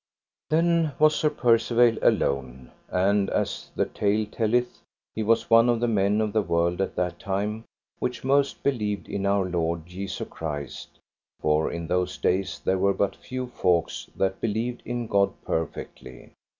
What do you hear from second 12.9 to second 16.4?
but few folks that believed in God perfectly.